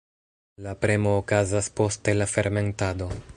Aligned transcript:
La 0.67 0.71
premo 0.85 1.13
okazas 1.17 1.69
poste 1.81 2.17
la 2.21 2.29
fermentado. 2.35 3.11